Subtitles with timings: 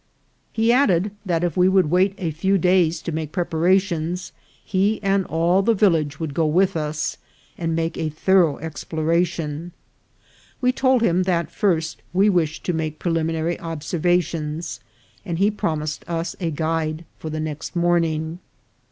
[0.51, 4.31] He added that if we would wait a few days to make prep arations,
[4.65, 7.17] he and all the village would go with us,
[7.55, 9.73] and make a thorough exploration.
[10.59, 14.79] "We told him that first we wished to make preliminary observations,
[15.23, 18.39] and he promised us a guide for the next morning.